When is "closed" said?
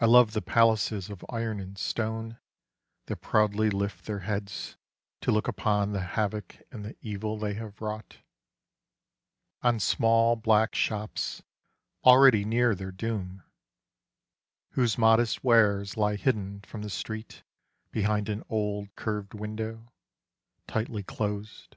21.04-21.76